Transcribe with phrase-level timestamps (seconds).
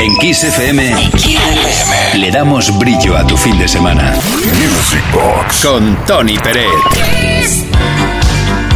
[0.00, 1.10] En Kiss FM,
[2.14, 4.12] le damos brillo a tu fin de semana.
[4.12, 6.68] Music Box con Tony Pérez.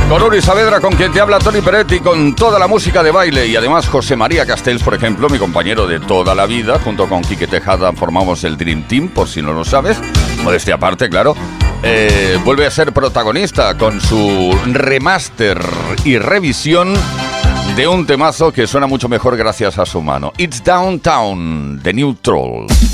[0.09, 3.13] Con Uri Saavedra, con quien te habla Tony Pérez y con toda la música de
[3.13, 3.47] baile.
[3.47, 7.23] Y además José María Castells, por ejemplo, mi compañero de toda la vida, junto con
[7.23, 9.99] Quique Tejada formamos el Dream Team, por si no lo sabes.
[10.43, 11.37] Modestia aparte, claro.
[11.85, 15.61] Eh, vuelve a ser protagonista con su remaster
[16.05, 16.95] y revisión
[17.77, 20.33] de un temazo que suena mucho mejor gracias a su mano.
[20.37, 22.92] It's Downtown, The New Trolls.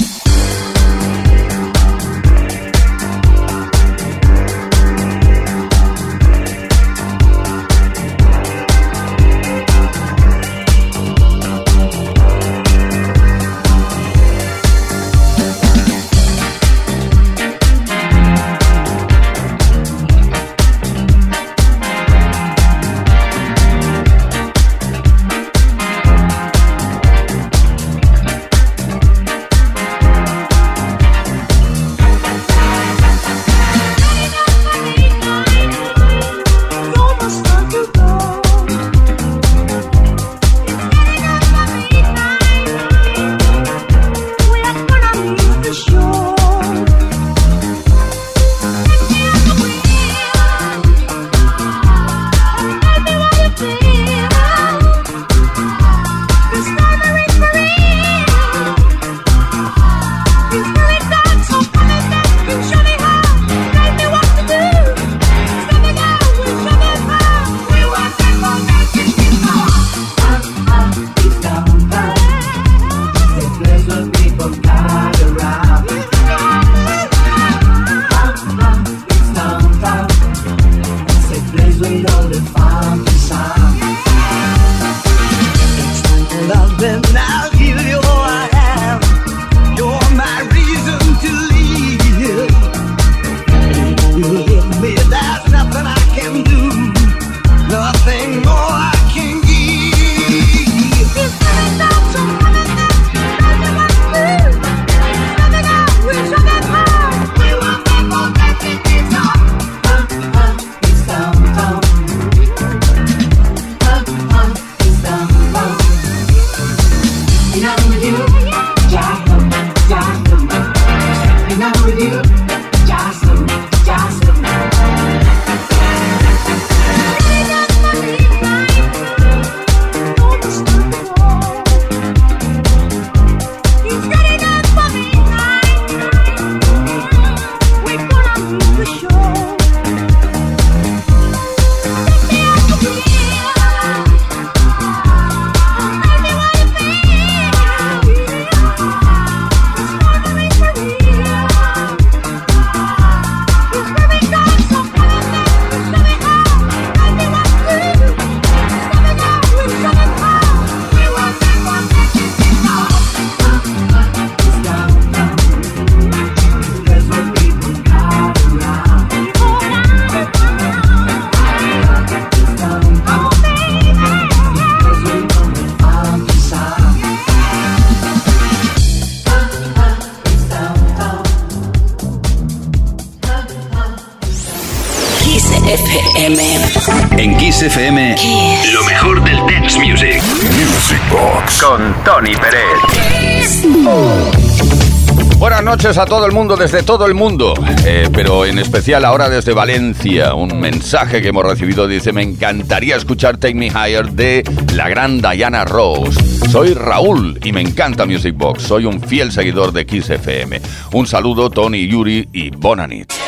[195.78, 197.54] Noches a todo el mundo desde todo el mundo,
[197.86, 200.34] eh, pero en especial ahora desde Valencia.
[200.34, 204.42] Un mensaje que hemos recibido dice, me encantaría escuchar Take Me Higher de
[204.74, 206.18] la gran Diana Rose.
[206.50, 208.64] Soy Raúl y me encanta Music Box.
[208.64, 210.60] Soy un fiel seguidor de Kiss FM.
[210.94, 213.27] Un saludo Tony, Yuri y Bonanit.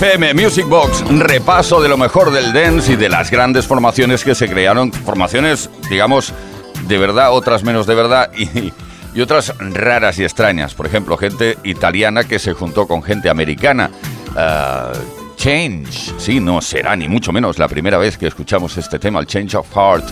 [0.00, 4.36] FM Music Box, repaso de lo mejor del dance y de las grandes formaciones que
[4.36, 6.32] se crearon, formaciones, digamos,
[6.86, 8.30] de verdad, otras menos de verdad
[9.14, 10.74] y, otras raras y extrañas.
[10.74, 13.90] Por ejemplo, gente italiana que se juntó con gente americana.
[14.36, 14.92] Ah,
[15.36, 19.26] Change, sí, no será ni mucho menos la primera vez que escuchamos este tema, el
[19.26, 20.10] Change of Heart,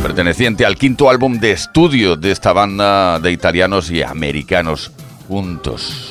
[0.00, 4.92] perteneciente al quinto álbum de estudio de esta banda de italianos y americanos
[5.26, 6.08] juntos.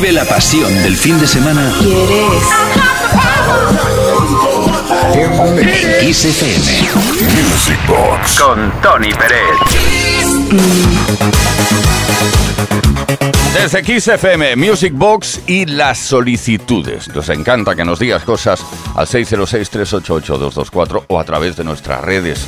[0.00, 1.74] Vive la pasión del fin de semana.
[1.78, 2.42] ¿Quieres?
[6.16, 6.88] XFM.
[7.42, 8.40] Music Box.
[8.40, 9.58] Con Tony Pérez.
[13.52, 17.14] Desde Kiss FM, Music Box y las solicitudes.
[17.14, 18.64] Nos encanta que nos digas cosas
[18.94, 22.46] al 606-388-224 o a través de nuestras redes.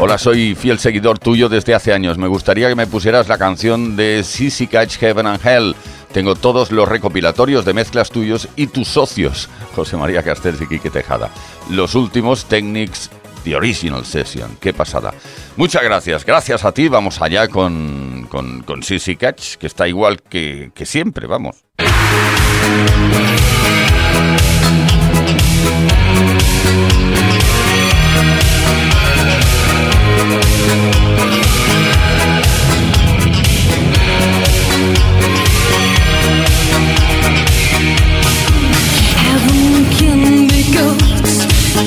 [0.00, 2.18] Hola, soy fiel seguidor tuyo desde hace años.
[2.18, 5.76] Me gustaría que me pusieras la canción de Sissy Catch Heaven and Hell.
[6.12, 10.90] Tengo todos los recopilatorios de mezclas tuyos y tus socios, José María Castells y Quique
[10.90, 11.30] Tejada.
[11.70, 13.10] Los últimos Technics
[13.44, 14.56] The Original Session.
[14.60, 15.14] Qué pasada.
[15.56, 16.24] Muchas gracias.
[16.24, 16.88] Gracias a ti.
[16.88, 21.26] Vamos allá con, con, Sissy Catch, que está igual que, que siempre.
[21.26, 21.64] Vamos.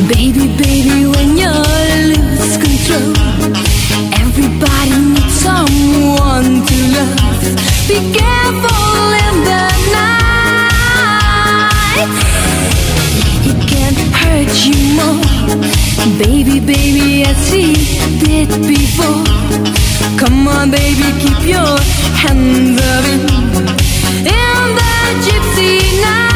[0.07, 1.51] Baby, baby, when you
[2.11, 3.13] lose control,
[4.19, 7.15] everybody needs someone to love.
[7.87, 10.91] Be careful in the night,
[13.45, 15.21] he can hurt you more.
[16.17, 17.67] Baby, baby, as he
[18.25, 19.23] did before.
[20.17, 21.77] Come on, baby, keep your
[22.17, 23.05] hands up
[24.25, 24.93] in the
[25.25, 26.30] gypsy night.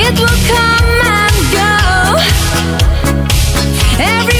[0.00, 1.72] It will come and go.
[4.00, 4.37] Everybody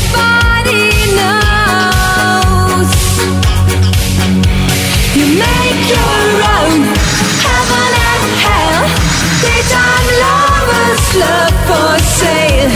[11.24, 12.70] love for sale.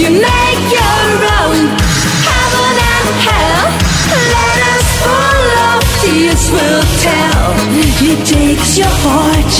[0.00, 1.06] You make your
[1.40, 1.56] own
[2.28, 3.66] heaven and hell.
[4.34, 5.70] Let us follow.
[6.02, 7.44] Tears will tell.
[8.00, 9.52] He takes your heart.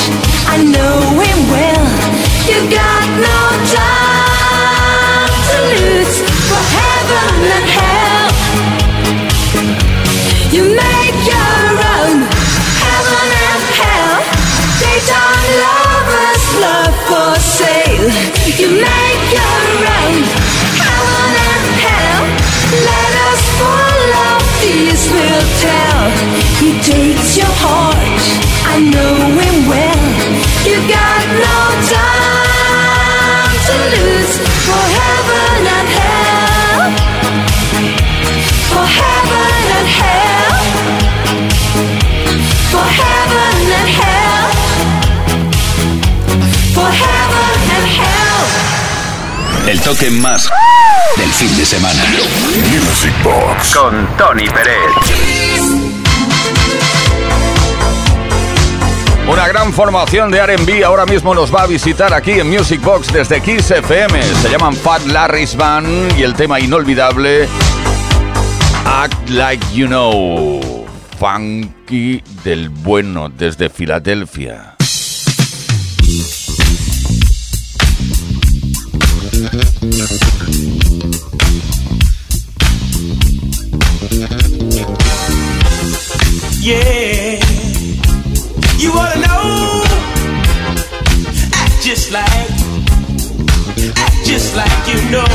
[0.55, 1.87] I know him well.
[2.49, 3.38] You got no
[3.76, 6.16] time to lose
[6.49, 7.86] for heaven and hell.
[26.61, 27.97] He takes your heart.
[28.65, 30.03] I know him well.
[30.69, 31.59] You got no
[31.91, 34.35] time to lose
[34.67, 36.91] for heaven and hell.
[38.71, 40.53] For heaven and hell.
[42.73, 44.47] For heaven and hell.
[46.77, 48.45] For heaven and hell.
[49.69, 50.49] El toque más
[51.17, 52.05] del fin de semana.
[52.71, 53.75] Music Box.
[53.75, 55.96] Con Tony Pérez.
[59.29, 63.12] Una gran formación de RB ahora mismo nos va a visitar aquí en Music Box
[63.12, 64.23] desde Kiss FM.
[64.23, 67.49] Se llaman Fat Larry's Band y el tema inolvidable
[68.85, 70.87] Act Like You Know.
[71.19, 74.76] Funky del bueno desde Filadelfia.
[86.66, 87.38] Yeah,
[88.76, 89.85] you wanna know?
[91.54, 92.50] Act just like,
[93.94, 95.26] act just like you know.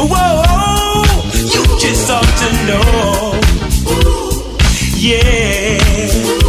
[0.00, 1.04] Whoa,
[1.52, 3.38] you just ought to know.
[4.96, 6.43] Yeah,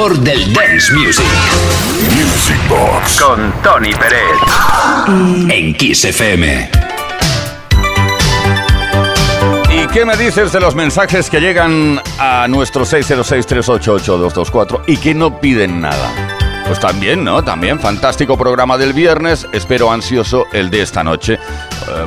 [0.00, 1.26] mejor del dance music.
[2.14, 3.20] Music Box.
[3.20, 4.22] Con Tony Pérez.
[5.50, 6.70] En Kiss FM.
[9.70, 15.38] ¿Y qué me dices de los mensajes que llegan a nuestro 606-388-224 y que no
[15.38, 16.30] piden nada?
[16.66, 17.42] Pues también, ¿no?
[17.42, 21.39] También, fantástico programa del viernes, espero ansioso el de esta noche.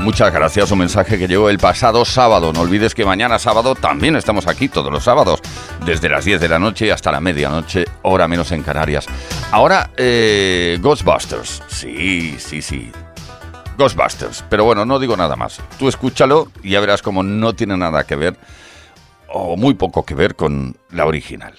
[0.04, 2.52] Muchas gracias, un mensaje que llegó el pasado sábado.
[2.52, 5.40] No olvides que mañana sábado también estamos aquí todos los sábados,
[5.86, 9.08] desde las 10 de la noche hasta la medianoche, hora menos en Canarias.
[9.52, 11.64] Ahora, eh, Ghostbusters.
[11.70, 12.92] Sí, sí, sí.
[13.78, 14.44] Ghostbusters.
[14.50, 15.62] Pero bueno, no digo nada más.
[15.80, 18.38] Tú escúchalo y ya verás como no tiene nada que ver,
[19.30, 21.58] o muy poco que ver con la original.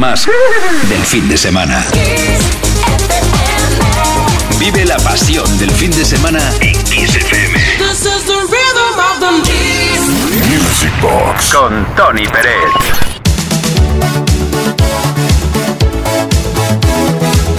[0.00, 0.26] Más
[0.88, 1.84] del fin de semana.
[4.58, 7.58] Vive la pasión del fin de semana en Kiss FM.
[7.76, 9.30] This is the rhythm of the
[10.48, 11.52] Music Box.
[11.52, 12.54] Con Tony Pérez.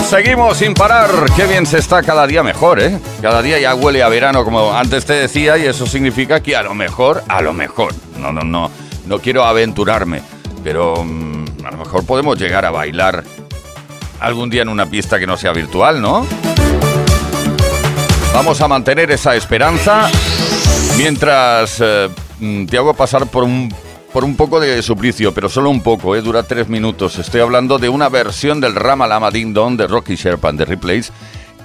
[0.10, 1.12] Seguimos sin parar.
[1.36, 2.98] Qué bien se está cada día mejor, ¿eh?
[3.22, 6.64] Cada día ya huele a verano, como antes te decía, y eso significa que a
[6.64, 8.72] lo mejor, a lo mejor, no, no, no,
[9.06, 10.24] no quiero aventurarme,
[10.64, 13.24] pero mm, a lo mejor podemos llegar a bailar
[14.20, 16.26] algún día en una pista que no sea virtual, ¿no?
[18.34, 20.10] Vamos a mantener esa esperanza
[20.98, 23.74] mientras eh, mm, te hago pasar por un,
[24.14, 26.22] por un poco de suplicio, pero solo un poco, ¿eh?
[26.22, 27.18] dura tres minutos.
[27.20, 30.66] Estoy hablando de una versión del Rama Lama Ding Dong de Rocky Sherpa and The
[30.66, 31.12] Replays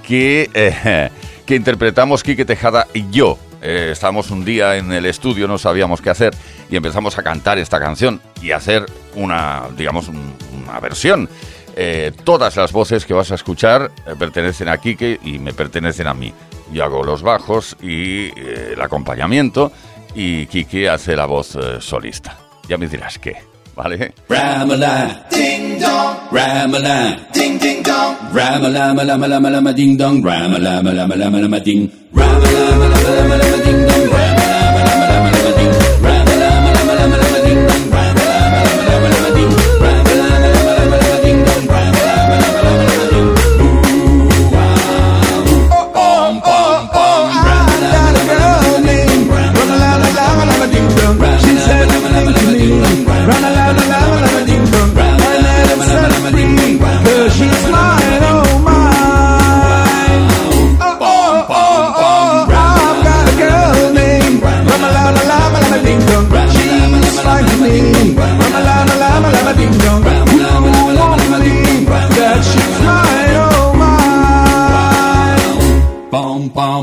[0.05, 1.09] que, eh,
[1.45, 3.37] que interpretamos Quique Tejada y yo.
[3.61, 6.35] Eh, estábamos un día en el estudio, no sabíamos qué hacer
[6.69, 8.85] y empezamos a cantar esta canción y hacer
[9.17, 11.29] una, digamos, un- una versión.
[11.75, 16.07] Eh, todas las voces que vas a escuchar eh, pertenecen a Quique y me pertenecen
[16.07, 16.33] a mí.
[16.73, 19.71] Yo hago los bajos y eh, el acompañamiento
[20.15, 22.37] y Quique hace la voz eh, solista.
[22.67, 23.35] Ya me dirás qué,
[23.75, 24.13] ¿vale?
[24.27, 31.15] Ramala, ding dong, Ramala, ding ding dong, Ramala, lama lama lama ding dong, Ramala, lama
[31.15, 34.46] lama lama ding, Ramala, lama lama lama ding dong, Ramala,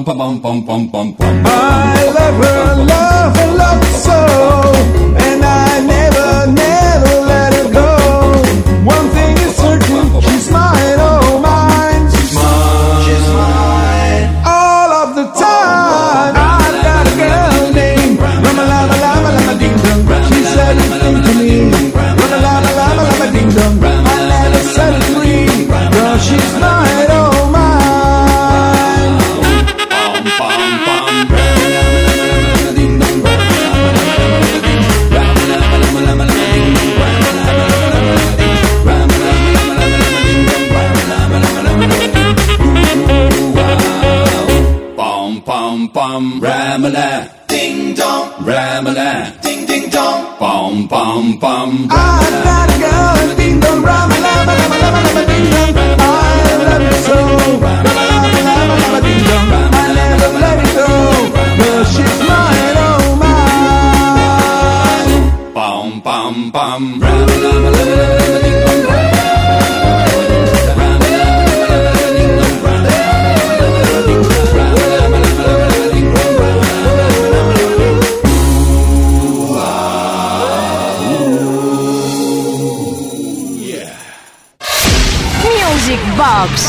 [0.05, 1.43] Bum bum bum bum bum bum.
[1.47, 4.24] I love her, love her, love her so,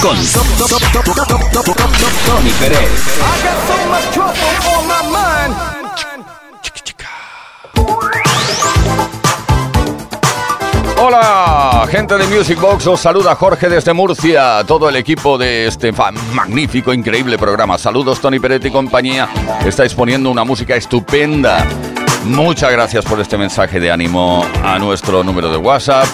[0.05, 0.15] Con
[2.27, 2.79] Tony Pérez.
[11.01, 15.91] Hola, gente de Music Box, os saluda Jorge desde Murcia, todo el equipo de este
[16.33, 17.79] magnífico, increíble programa.
[17.79, 19.27] Saludos, Tony Peretti y compañía.
[19.65, 21.65] Estáis poniendo una música estupenda.
[22.25, 26.05] Muchas gracias por este mensaje de ánimo a nuestro número de WhatsApp.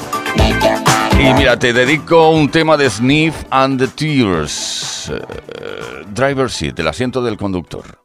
[1.22, 5.12] Y mira, te dedico un tema de Sniff and the Tears.
[5.14, 8.01] Eh, driver seat, el asiento del conductor.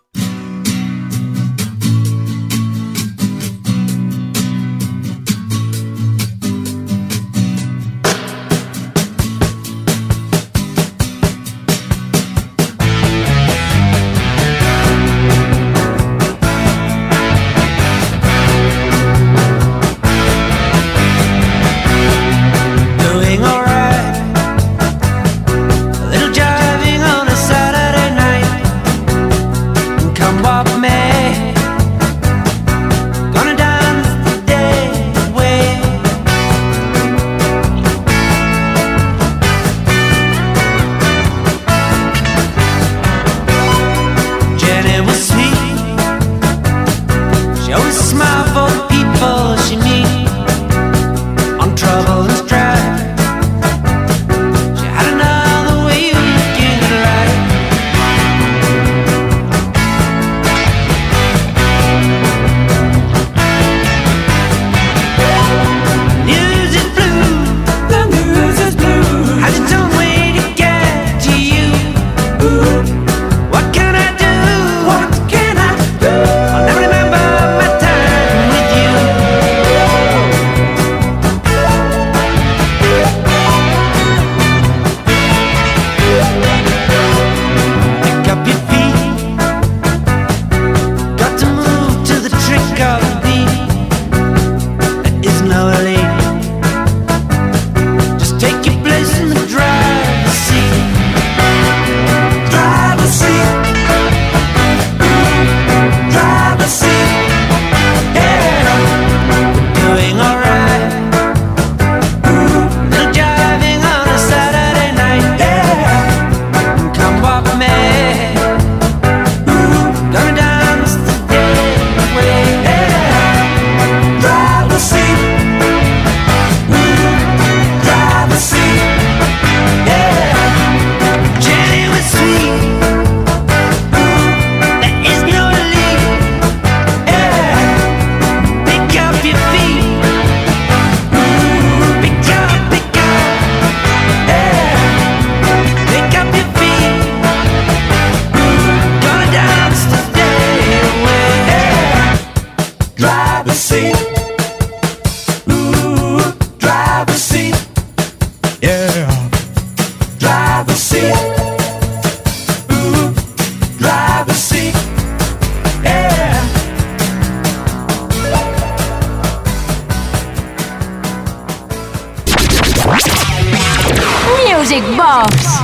[174.49, 175.61] Music Box.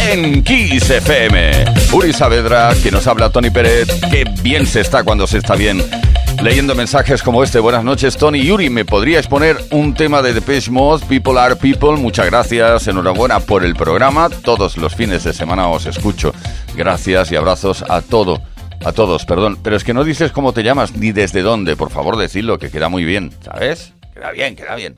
[0.00, 5.26] En Kiss FM, Uri Saavedra, que nos habla Tony Pérez, que bien se está cuando
[5.26, 5.82] se está bien.
[6.42, 10.70] Leyendo mensajes como este, buenas noches Tony Yuri, ¿me podrías poner un tema de Depeche
[10.70, 11.96] Mode, People Are People?
[11.96, 16.34] Muchas gracias, enhorabuena por el programa, todos los fines de semana os escucho.
[16.76, 18.42] Gracias y abrazos a todo,
[18.84, 21.90] a todos, perdón, pero es que no dices cómo te llamas ni desde dónde, por
[21.90, 23.94] favor decirlo, que queda muy bien, ¿sabes?
[24.14, 24.96] Queda bien, queda bien.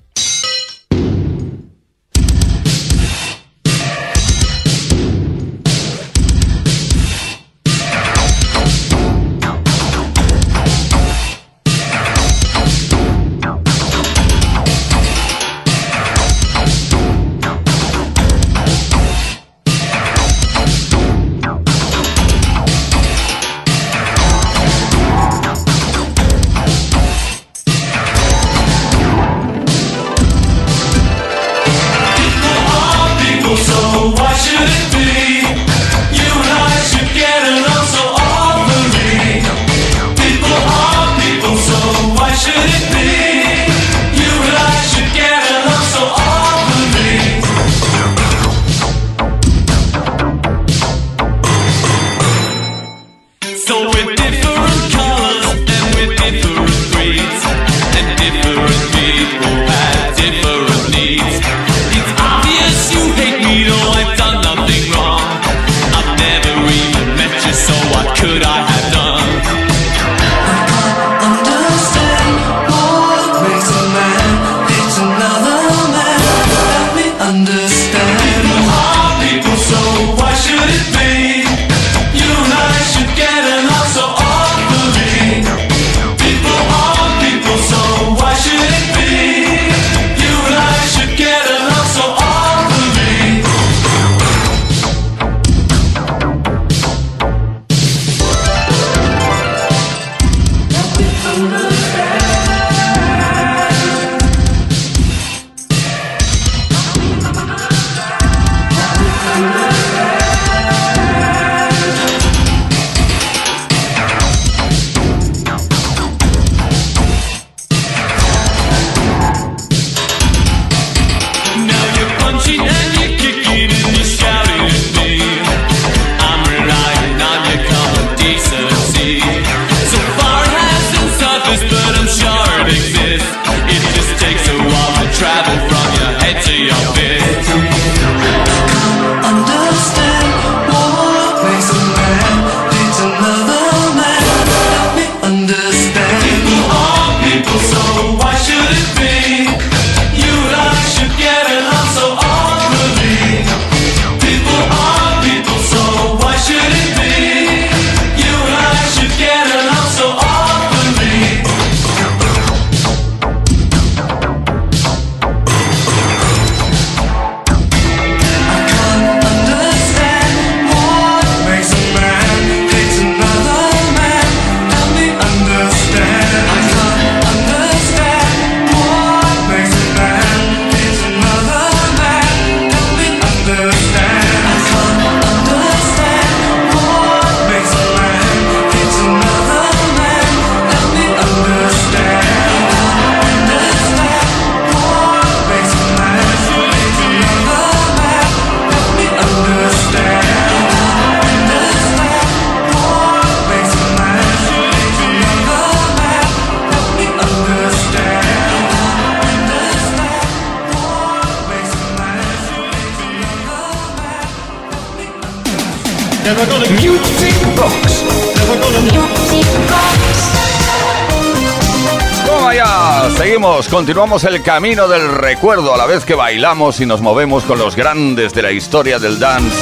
[223.80, 227.76] continuamos el camino del recuerdo a la vez que bailamos y nos movemos con los
[227.76, 229.56] grandes de la historia del dance.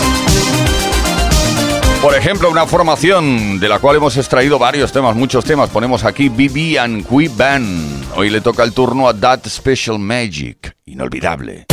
[2.02, 5.70] Por ejemplo, una formación de la cual hemos extraído varios temas, muchos temas.
[5.70, 8.06] Ponemos aquí BB and Qui Band.
[8.16, 11.66] Hoy le toca el turno a That Special Magic, inolvidable.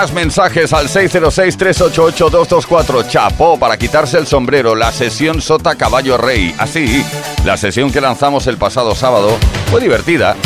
[0.00, 3.06] Más mensajes al 606-388-224.
[3.06, 6.54] Chapó para quitarse el sombrero, la sesión Sota Caballo Rey.
[6.56, 7.04] Así,
[7.44, 9.36] la sesión que lanzamos el pasado sábado
[9.70, 10.36] fue divertida.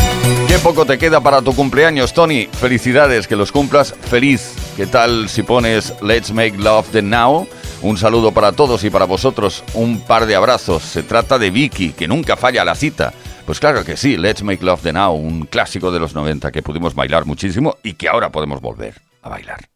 [0.48, 2.46] Qué poco te queda para tu cumpleaños, Tony.
[2.46, 4.56] Felicidades, que los cumplas feliz.
[4.76, 7.46] ¿Qué tal si pones Let's Make Love the Now?
[7.82, 9.62] Un saludo para todos y para vosotros.
[9.74, 10.82] Un par de abrazos.
[10.82, 13.14] Se trata de Vicky, que nunca falla la cita.
[13.46, 16.60] Pues claro que sí, Let's Make Love the Now, un clásico de los 90 que
[16.60, 19.73] pudimos bailar muchísimo y que ahora podemos volver a bailar.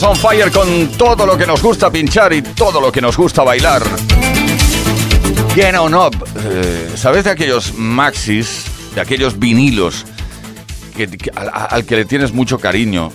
[0.00, 3.18] Estamos on fire con todo lo que nos gusta pinchar y todo lo que nos
[3.18, 3.82] gusta bailar.
[5.54, 6.16] Get on up.
[6.42, 10.06] Eh, ¿Sabes de aquellos maxis, de aquellos vinilos
[10.96, 13.12] que, al que le tienes mucho cariño,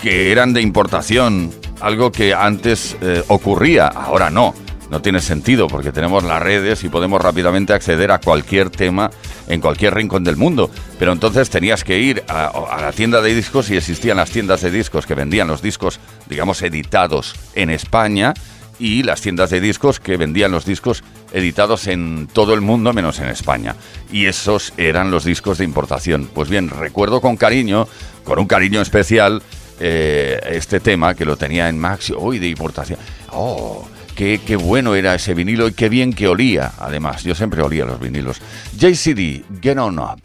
[0.00, 4.54] que eran de importación, algo que antes eh, ocurría, ahora no.
[4.90, 9.10] No tiene sentido porque tenemos las redes y podemos rápidamente acceder a cualquier tema
[9.48, 10.70] en cualquier rincón del mundo.
[10.98, 14.70] Pero entonces tenías que ir a, la tienda de discos y existían las tiendas de
[14.70, 18.34] discos que vendían los discos, digamos, editados en España
[18.78, 23.18] y las tiendas de discos que vendían los discos editados en todo el mundo menos
[23.18, 23.74] en España.
[24.12, 26.30] Y esos eran los discos de importación.
[26.32, 27.88] Pues bien, recuerdo con cariño,
[28.24, 29.42] con un cariño especial,
[29.80, 32.98] eh, este tema que lo tenía en Maxi, hoy de importación.
[33.30, 33.86] Oh,
[34.18, 36.72] qué, bueno era ese vinilo y qué bien que olía.
[36.78, 38.40] Además, yo siempre olía los vinilos.
[38.76, 40.18] JCD, Get On Up.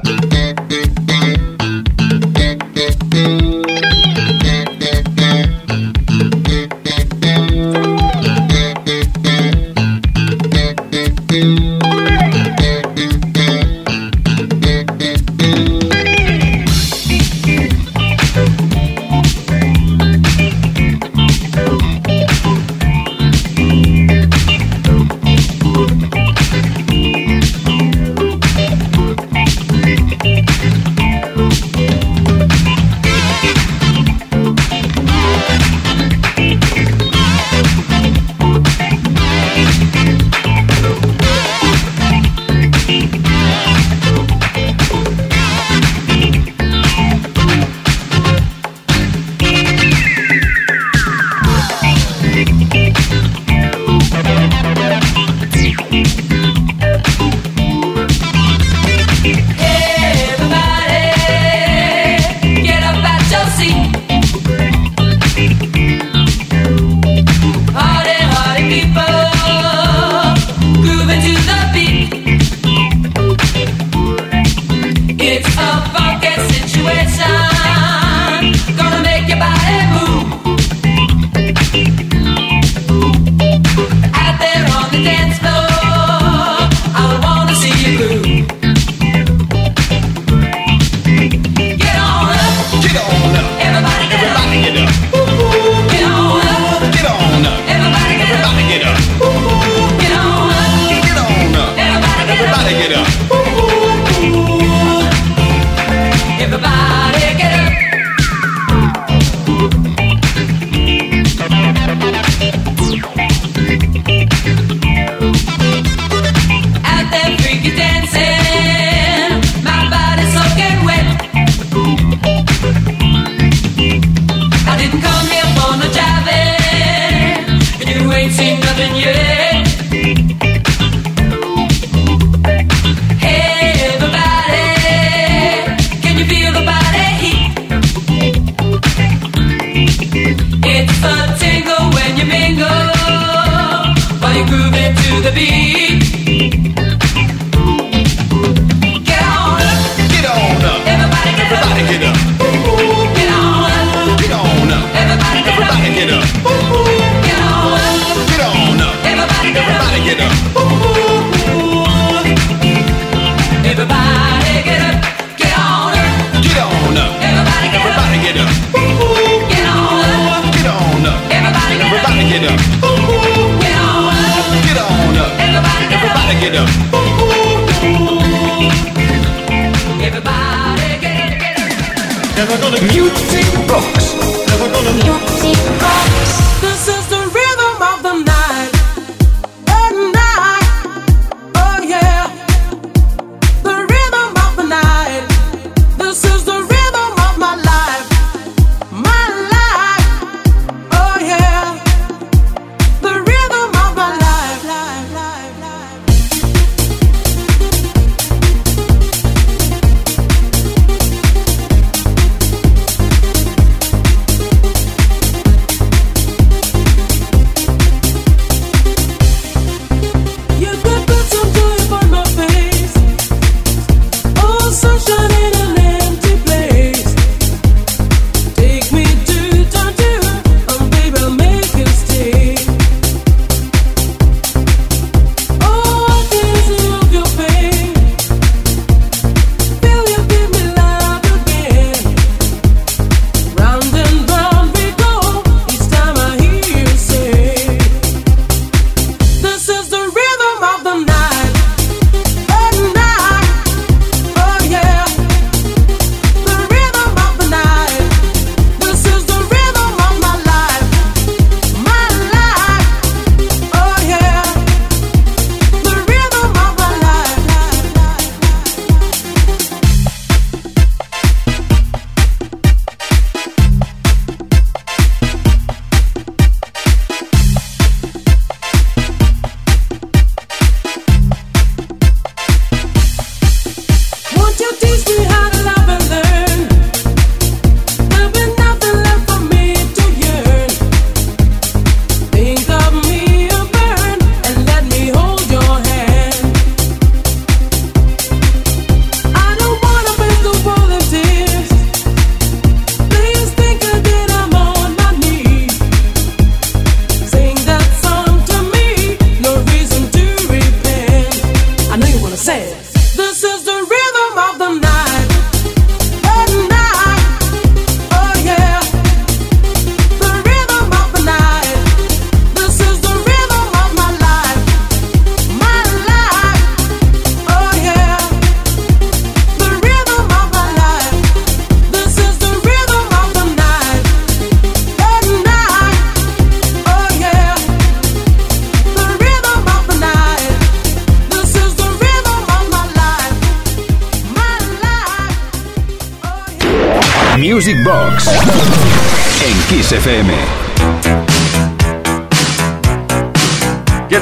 [182.35, 182.81] Up, get up.
[182.81, 184.15] Music box.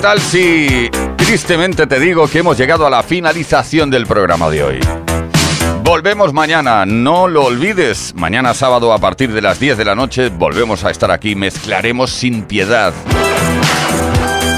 [0.01, 4.79] Tal si tristemente te digo que hemos llegado a la finalización del programa de hoy?
[5.83, 8.13] Volvemos mañana, no lo olvides.
[8.15, 12.09] Mañana sábado a partir de las 10 de la noche volvemos a estar aquí, mezclaremos
[12.09, 12.93] sin piedad.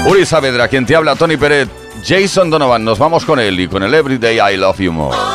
[0.06, 1.68] Uri Saavedra, quien te habla, Tony Peret,
[2.02, 5.33] Jason Donovan, nos vamos con él y con el Everyday I Love You More.